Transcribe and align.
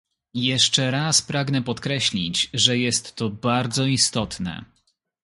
Jeszcze 0.35 0.91
raz 0.91 1.21
pragnę 1.21 1.61
podkreślić, 1.63 2.49
że 2.53 2.77
jest 2.77 3.15
to 3.15 3.29
bardzo 3.29 3.85
istotne 3.85 4.65